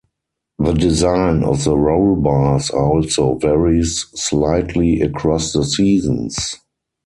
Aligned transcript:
The 0.57 0.73
design 0.73 1.43
of 1.43 1.63
the 1.63 1.77
roll-bars 1.77 2.71
also 2.71 3.35
varies 3.35 4.07
slightly 4.15 4.99
across 4.99 5.53
the 5.53 5.63
seasons. 5.63 6.55